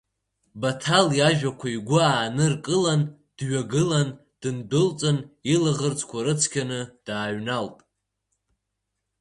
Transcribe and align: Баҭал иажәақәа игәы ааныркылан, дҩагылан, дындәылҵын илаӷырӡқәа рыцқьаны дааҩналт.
Баҭал 0.61 1.07
иажәақәа 1.19 1.67
игәы 1.75 1.99
ааныркылан, 2.09 3.01
дҩагылан, 3.37 4.07
дындәылҵын 4.41 5.17
илаӷырӡқәа 5.53 6.19
рыцқьаны 6.25 6.79
дааҩналт. 7.05 7.77